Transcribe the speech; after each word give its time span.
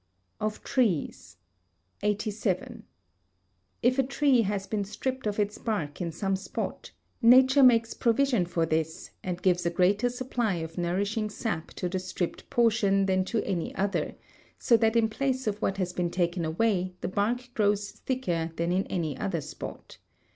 [Sidenote: 0.39 0.47
Of 0.55 0.63
Trees] 0.63 1.37
87. 2.01 2.83
If 3.83 3.99
a 3.99 4.01
tree 4.01 4.41
has 4.41 4.65
been 4.65 4.83
stripped 4.83 5.27
of 5.27 5.37
its 5.39 5.59
bark 5.59 6.01
in 6.01 6.11
some 6.11 6.35
spot, 6.35 6.89
nature 7.21 7.61
makes 7.61 7.93
provision 7.93 8.47
for 8.47 8.65
this 8.65 9.11
and 9.23 9.39
gives 9.43 9.63
a 9.63 9.69
greater 9.69 10.09
supply 10.09 10.55
of 10.55 10.75
nourishing 10.79 11.29
sap 11.29 11.67
to 11.75 11.87
the 11.87 11.99
stripped 11.99 12.49
portion 12.49 13.05
than 13.05 13.23
to 13.25 13.43
any 13.45 13.75
other, 13.75 14.15
so 14.57 14.75
that 14.75 14.95
in 14.95 15.07
place 15.07 15.45
of 15.45 15.61
what 15.61 15.77
has 15.77 15.93
been 15.93 16.09
taken 16.09 16.45
away 16.45 16.95
the 17.01 17.07
bark 17.07 17.49
grows 17.53 17.91
thicker 17.91 18.49
than 18.55 18.71
in 18.71 18.87
any 18.87 19.15
other 19.19 19.39
spot. 19.39 19.99